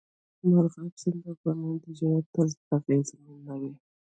مورغاب 0.47 0.91
سیند 1.01 1.19
د 1.23 1.25
افغانانو 1.35 1.81
د 1.83 1.85
ژوند 1.97 2.25
طرز 2.33 2.53
اغېزمنوي. 2.77 3.73